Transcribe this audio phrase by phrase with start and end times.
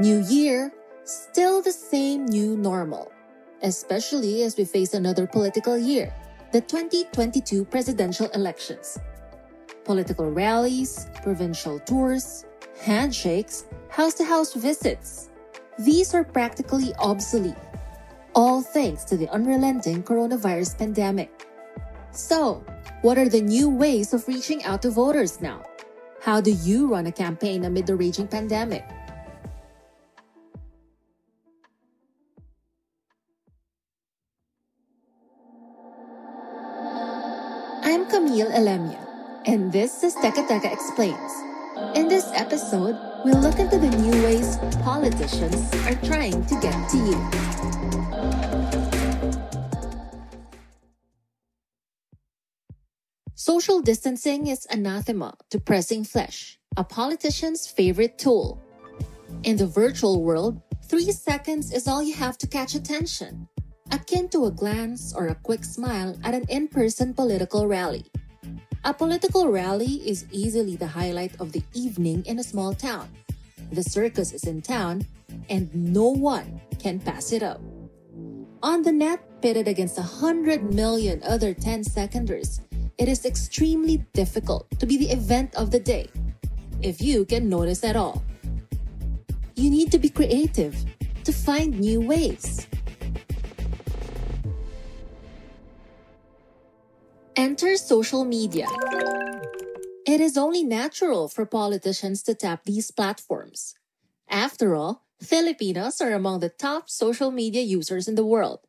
[0.00, 3.10] New Year, still the same new normal,
[3.62, 6.14] especially as we face another political year,
[6.52, 8.96] the 2022 presidential elections.
[9.82, 12.44] Political rallies, provincial tours,
[12.80, 15.30] handshakes, house to house visits.
[15.80, 17.58] These are practically obsolete,
[18.36, 21.44] all thanks to the unrelenting coronavirus pandemic.
[22.12, 22.64] So,
[23.02, 25.64] what are the new ways of reaching out to voters now?
[26.22, 28.84] How do you run a campaign amid the raging pandemic?
[37.88, 39.00] I'm Camille Elemia,
[39.46, 41.32] and this is Teka Teka Explains.
[41.96, 45.56] In this episode, we'll look into the new ways politicians
[45.88, 47.16] are trying to get to you.
[53.34, 58.60] Social distancing is anathema to pressing flesh, a politician's favorite tool.
[59.44, 63.48] In the virtual world, three seconds is all you have to catch attention,
[63.90, 68.04] akin to a glance or a quick smile at an in person political rally.
[68.84, 73.08] A political rally is easily the highlight of the evening in a small town.
[73.72, 75.04] The circus is in town,
[75.50, 77.60] and no one can pass it up.
[78.62, 82.60] On the net, pitted against a hundred million other 10 seconders,
[82.98, 86.08] it is extremely difficult to be the event of the day,
[86.82, 88.24] if you can notice at all.
[89.54, 90.74] You need to be creative
[91.24, 92.66] to find new ways.
[97.38, 98.66] Enter social media.
[100.02, 103.78] It is only natural for politicians to tap these platforms.
[104.28, 108.66] After all, Filipinos are among the top social media users in the world.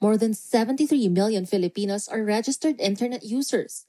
[0.00, 3.84] More than 73 million Filipinos are registered internet users,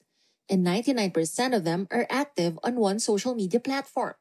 [0.50, 4.14] and 99% of them are active on one social media platform.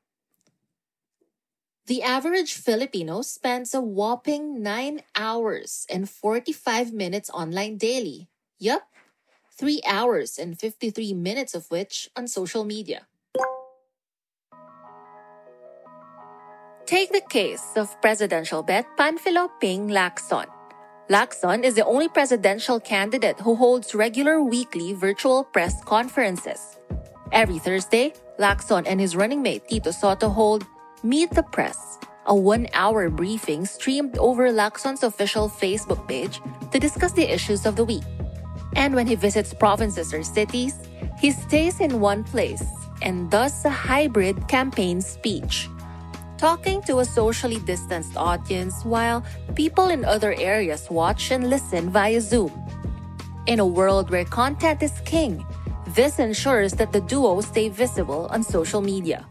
[1.88, 8.30] The average Filipino spends a whopping 9 hours and 45 minutes online daily.
[8.60, 8.86] Yup,
[9.58, 13.08] 3 hours and 53 minutes of which on social media.
[16.86, 20.46] Take the case of presidential bet Panfilo Ping Lacson.
[21.10, 26.78] Lacson is the only presidential candidate who holds regular weekly virtual press conferences.
[27.32, 30.66] Every Thursday, Lacson and his running mate Tito Sotto hold
[31.04, 37.14] Meet the Press, a one hour briefing streamed over Lacson's official Facebook page to discuss
[37.14, 38.04] the issues of the week.
[38.75, 40.75] And when he visits provinces or cities,
[41.18, 42.63] he stays in one place
[43.02, 45.69] and does a hybrid campaign speech,
[46.38, 49.24] talking to a socially distanced audience while
[49.56, 52.52] people in other areas watch and listen via Zoom.
[53.47, 55.46] In a world where content is king,
[55.96, 59.25] this ensures that the duo stay visible on social media.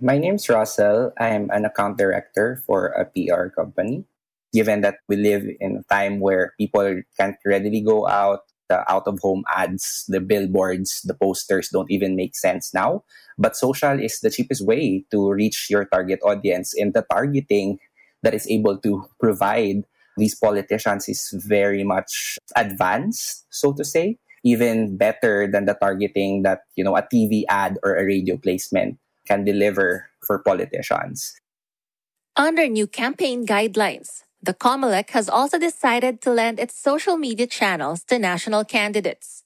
[0.00, 1.12] My name's Russell.
[1.18, 4.04] I'm an account director for a PR company.
[4.52, 9.04] Given that we live in a time where people can't readily go out, the out
[9.06, 13.04] of home ads, the billboards, the posters don't even make sense now.
[13.38, 17.78] But social is the cheapest way to reach your target audience, and the targeting
[18.22, 19.84] that is able to provide
[20.16, 26.60] these politicians is very much advanced, so to say, even better than the targeting that
[26.76, 31.34] you know a TV ad or a radio placement can deliver for politicians.
[32.36, 38.02] Under new campaign guidelines, the COMELEC has also decided to lend its social media channels
[38.04, 39.44] to national candidates.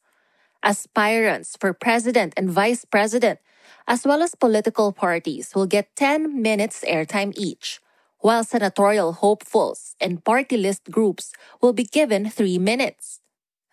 [0.63, 3.39] Aspirants for president and vice president,
[3.87, 7.79] as well as political parties, will get 10 minutes airtime each,
[8.21, 13.21] while senatorial hopefuls and party list groups will be given 3 minutes.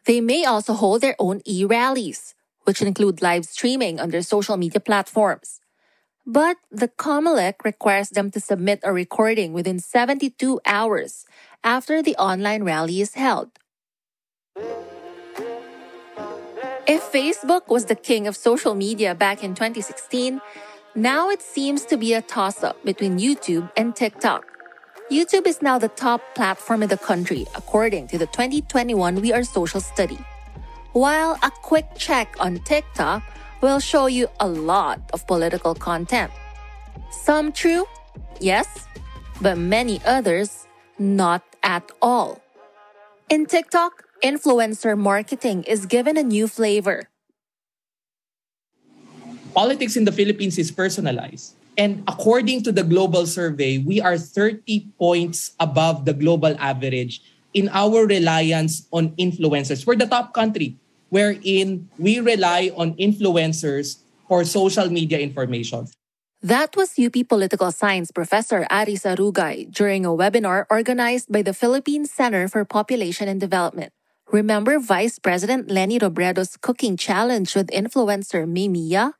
[0.06, 2.36] They may also hold their own e rallies,
[2.66, 5.62] which include live streaming on their social media platforms.
[6.26, 11.26] But the COMELEC requires them to submit a recording within 72 hours
[11.64, 13.52] after the online rally is held.
[16.88, 20.40] If Facebook was the king of social media back in 2016,
[20.96, 24.46] now it seems to be a toss up between YouTube and TikTok.
[25.12, 29.44] YouTube is now the top platform in the country, according to the 2021 We Are
[29.44, 30.20] Social study.
[30.94, 33.26] While a quick check on TikTok
[33.66, 36.30] will show you a lot of political content.
[37.10, 37.90] Some true,
[38.38, 38.86] yes,
[39.42, 40.70] but many others
[41.00, 42.46] not at all.
[43.26, 47.10] In TikTok, influencer marketing is given a new flavor.
[49.58, 51.58] Politics in the Philippines is personalized.
[51.76, 57.26] And according to the global survey, we are 30 points above the global average
[57.56, 59.88] in our reliance on influencers.
[59.88, 60.78] We're the top country
[61.14, 65.86] wherein we rely on influencers for social media information.
[66.42, 72.10] That was UP Political Science Professor Aris Arugay during a webinar organized by the Philippine
[72.10, 73.94] Center for Population and Development.
[74.34, 79.14] Remember Vice President Leni Robredo's cooking challenge with influencer Mimiya?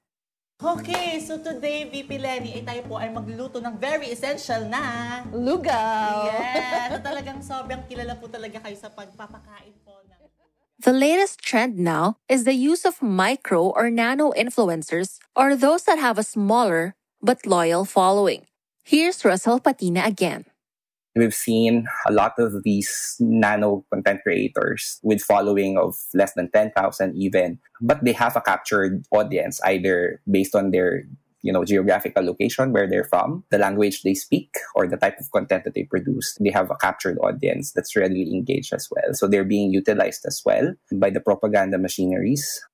[0.64, 6.26] Okay, so today, VP Lenny, ay tayo po ay magluto ng very essential na Lugaw!
[6.32, 6.98] Yes!
[6.98, 10.23] At talagang sobrang kilala po talaga kayo sa pagpapakain po ng...
[10.84, 15.98] The latest trend now is the use of micro or nano influencers or those that
[15.98, 18.48] have a smaller but loyal following.
[18.84, 20.44] Here's Russell Patina again.
[21.16, 27.16] We've seen a lot of these nano content creators with following of less than 10,000
[27.16, 31.08] even, but they have a captured audience either based on their
[31.44, 35.30] you know geographical location where they're from the language they speak or the type of
[35.32, 39.28] content that they produce they have a captured audience that's readily engaged as well so
[39.28, 42.66] they're being utilized as well by the propaganda machineries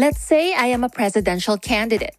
[0.00, 2.14] Let's say I am a presidential candidate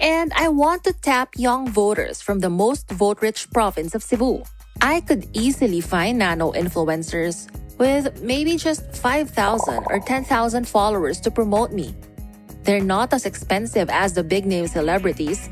[0.00, 4.42] and I want to tap young voters from the most vote rich province of Cebu.
[4.80, 7.46] I could easily find nano influencers
[7.78, 11.94] with maybe just 5,000 or 10,000 followers to promote me.
[12.62, 15.48] They're not as expensive as the big name celebrities,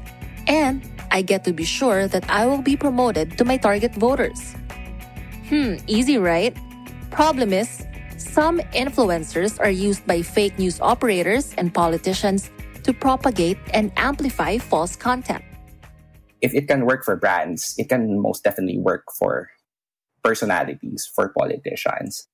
[0.47, 4.55] and I get to be sure that I will be promoted to my target voters.
[5.49, 6.57] Hmm, easy, right?
[7.11, 7.87] Problem is,
[8.19, 12.51] some influencers are used by fake news operators and politicians
[12.83, 15.45] to propagate and amplify false content.
[16.41, 19.51] If it can work for brands, it can most definitely work for
[20.23, 22.29] personalities, for politicians.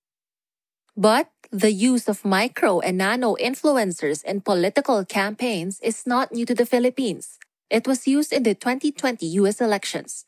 [0.96, 6.54] But the use of micro and nano influencers in political campaigns is not new to
[6.54, 7.38] the Philippines.
[7.70, 10.24] It was used in the 2020 US elections.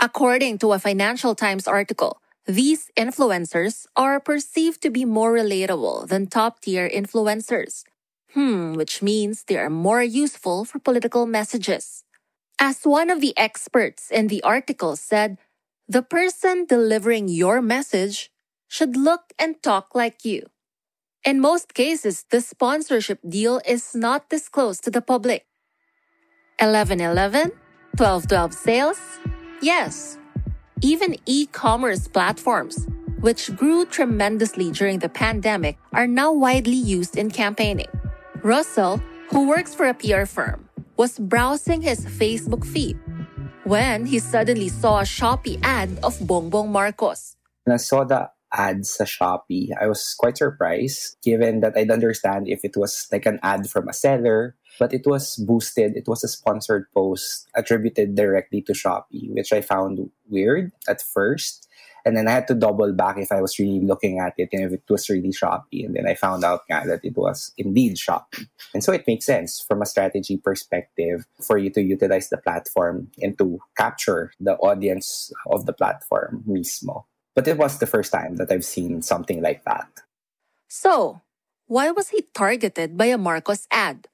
[0.00, 6.26] According to a Financial Times article, these influencers are perceived to be more relatable than
[6.26, 7.84] top tier influencers.
[8.34, 12.04] Hmm, which means they are more useful for political messages.
[12.60, 15.38] As one of the experts in the article said,
[15.88, 18.30] the person delivering your message
[18.74, 20.42] should look and talk like you.
[21.24, 25.46] In most cases, the sponsorship deal is not disclosed to the public.
[26.58, 27.54] 1111?
[27.94, 29.00] 1212 sales?
[29.62, 30.18] Yes.
[30.82, 32.88] Even e commerce platforms,
[33.20, 37.92] which grew tremendously during the pandemic, are now widely used in campaigning.
[38.42, 38.98] Russell,
[39.30, 42.98] who works for a PR firm, was browsing his Facebook feed
[43.62, 47.36] when he suddenly saw a Shopee ad of Bongbong Marcos.
[47.62, 52.48] When I saw the ads sa Shopee, I was quite surprised given that I'd understand
[52.48, 55.96] if it was like an ad from a seller, but it was boosted.
[55.96, 61.68] It was a sponsored post attributed directly to Shopee, which I found weird at first.
[62.06, 64.64] And then I had to double back if I was really looking at it and
[64.64, 65.86] if it was really Shopee.
[65.86, 68.46] And then I found out that it was indeed Shopee.
[68.74, 73.08] And so it makes sense from a strategy perspective for you to utilize the platform
[73.22, 77.04] and to capture the audience of the platform mismo.
[77.34, 79.88] But it was the first time that I've seen something like that.
[80.68, 81.22] So,
[81.66, 84.08] why was he targeted by a Marcos ad?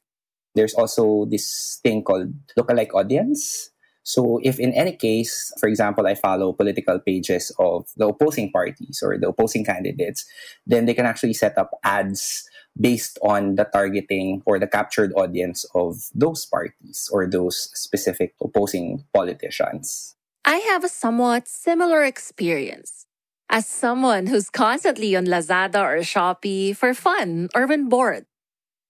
[0.54, 3.70] There's also this thing called lookalike audience
[4.02, 9.00] so if in any case, for example, I follow political pages of the opposing parties
[9.02, 10.24] or the opposing candidates,
[10.66, 12.48] then they can actually set up ads
[12.80, 19.04] based on the targeting or the captured audience of those parties or those specific opposing
[19.14, 20.16] politicians.
[20.44, 23.06] I have a somewhat similar experience.
[23.52, 28.24] As someone who's constantly on Lazada or Shopee for fun or when bored,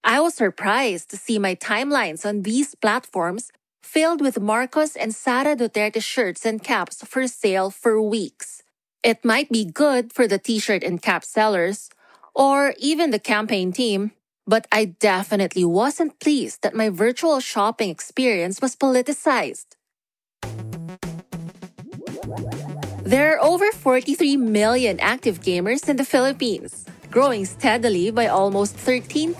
[0.03, 3.51] I was surprised to see my timelines on these platforms
[3.81, 8.61] filled with Marcos and Sara Duterte shirts and caps for sale for weeks.
[9.01, 11.89] It might be good for the t shirt and cap sellers,
[12.35, 14.11] or even the campaign team,
[14.45, 19.73] but I definitely wasn't pleased that my virtual shopping experience was politicized.
[23.03, 29.33] There are over 43 million active gamers in the Philippines, growing steadily by almost 13%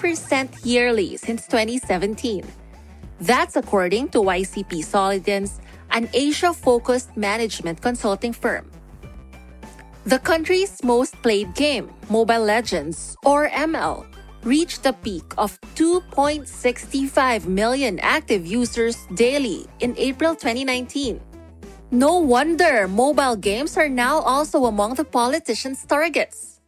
[0.65, 2.43] yearly since 2017.
[3.19, 5.61] That's according to YCP Solidiance
[5.91, 8.71] an Asia focused management consulting firm.
[10.05, 14.05] The country's most played game, Mobile Legends, or ML,
[14.43, 21.21] reached a peak of 2.65 million active users daily in April 2019.
[21.91, 26.63] No wonder mobile games are now also among the politicians' targets.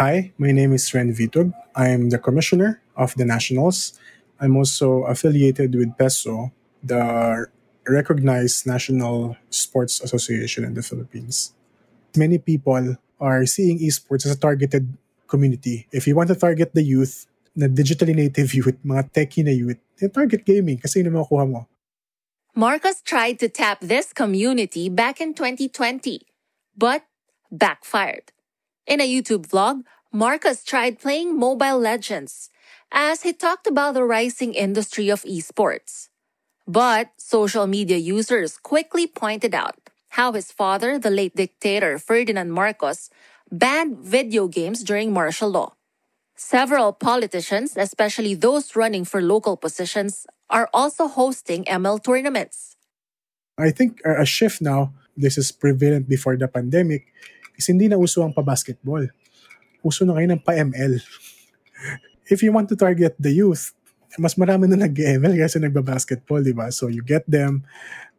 [0.00, 1.52] Hi, my name is Ren Vitug.
[1.76, 4.00] I'm the commissioner of the Nationals.
[4.40, 6.52] I'm also affiliated with PESO,
[6.82, 7.44] the
[7.84, 11.52] recognized national sports association in the Philippines.
[12.16, 14.88] Many people are seeing esports as a targeted
[15.28, 15.86] community.
[15.92, 19.76] If you want to target the youth, na digitally native youth, mga techie na youth,
[20.16, 21.68] target gaming kasi yun ang makuha mo.
[22.54, 26.20] Marcos tried to tap this community back in 2020,
[26.76, 27.02] but
[27.50, 28.30] backfired.
[28.86, 32.50] In a YouTube vlog, Marcos tried playing Mobile Legends
[32.92, 36.10] as he talked about the rising industry of esports.
[36.68, 43.08] But social media users quickly pointed out how his father, the late dictator Ferdinand Marcos,
[43.50, 45.72] banned video games during martial law.
[46.36, 52.76] Several politicians, especially those running for local positions, are also hosting ML tournaments.
[53.56, 57.08] I think a shift now, this is prevalent before the pandemic,
[57.56, 59.08] is hindi na uso ang pa-basketball.
[59.80, 61.00] Uso na ngayon ang pa-ML.
[62.32, 63.72] If you want to target the youth,
[64.20, 66.68] mas marami na nag-ML kasi nagba-basketball, di ba?
[66.68, 67.64] So you get them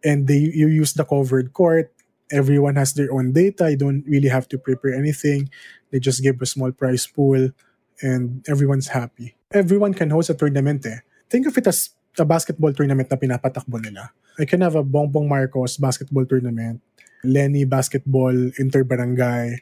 [0.01, 1.93] and they you use the covered court.
[2.33, 3.69] Everyone has their own data.
[3.69, 5.53] You don't really have to prepare anything.
[5.93, 7.53] They just give a small prize pool
[8.01, 9.37] and everyone's happy.
[9.53, 11.05] Everyone can host a tournament eh.
[11.29, 14.12] Think of it as a basketball tournament na pinapatakbo nila.
[14.38, 16.82] I can have a Bongbong Marcos basketball tournament
[17.24, 19.58] Lenny Basketball Interbarangay,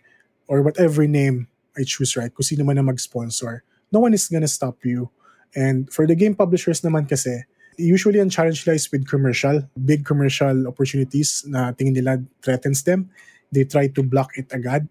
[0.49, 2.33] or whatever name I choose, right?
[2.33, 3.63] Kung sino man na mag-sponsor.
[3.93, 5.09] No one is gonna stop you.
[5.55, 7.45] And for the game publishers naman kasi,
[7.77, 13.07] usually ang challenge lies with commercial, big commercial opportunities na tingin nila threatens them.
[13.51, 14.89] They try to block it agad.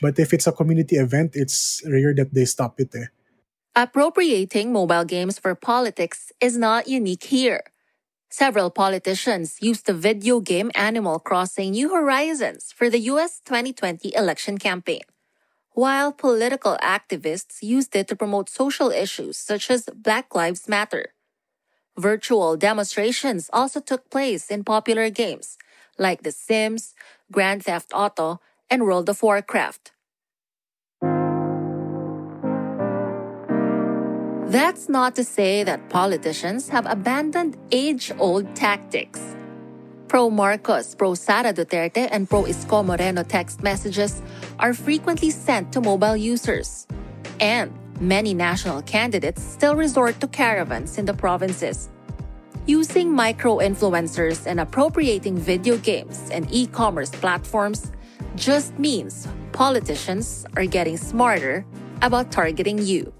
[0.00, 3.08] But if it's a community event, it's rare that they stop it eh.
[3.78, 7.62] Appropriating mobile games for politics is not unique here.
[8.28, 14.58] Several politicians used the video game Animal Crossing New Horizons for the US 2020 election
[14.58, 15.06] campaign,
[15.74, 21.14] while political activists used it to promote social issues such as Black Lives Matter.
[21.96, 25.56] Virtual demonstrations also took place in popular games
[25.96, 26.94] like The Sims,
[27.30, 29.92] Grand Theft Auto, and World of Warcraft.
[34.48, 39.20] That's not to say that politicians have abandoned age old tactics.
[40.08, 44.22] Pro Marcos, pro Sara Duterte, and pro Isko Moreno text messages
[44.58, 46.86] are frequently sent to mobile users.
[47.40, 51.90] And many national candidates still resort to caravans in the provinces.
[52.64, 57.92] Using micro influencers and appropriating video games and e commerce platforms
[58.34, 61.66] just means politicians are getting smarter
[62.00, 63.12] about targeting you.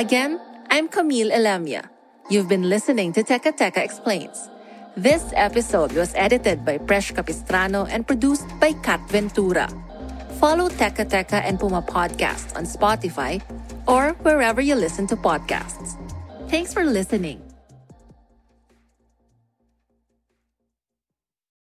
[0.00, 0.40] Again,
[0.70, 1.84] I'm Camille Elemia.
[2.30, 4.48] You've been listening to Teka Teka Explains.
[4.96, 9.68] This episode was edited by Presh Capistrano and produced by Kat Ventura.
[10.40, 13.44] Follow Teka Teka and Puma Podcast on Spotify
[13.84, 16.00] or wherever you listen to podcasts.
[16.48, 17.49] Thanks for listening.